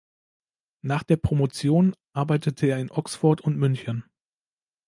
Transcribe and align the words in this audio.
Nach 0.81 1.03
der 1.03 1.17
Promotion 1.17 1.93
arbeitete 2.13 2.65
er 2.65 2.79
in 2.79 2.89
Oxford 2.89 3.39
und 3.41 3.55
München. 3.59 4.03